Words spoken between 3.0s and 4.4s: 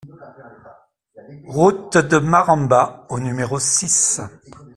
au numéro six